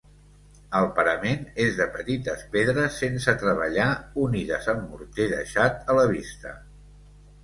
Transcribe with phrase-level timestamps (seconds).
[0.77, 3.89] El parament és de petites pedres sense treballar
[4.23, 6.55] unides amb morter deixat a la vista.